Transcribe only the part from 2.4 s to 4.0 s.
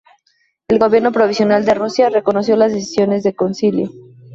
las decisiones del concilio.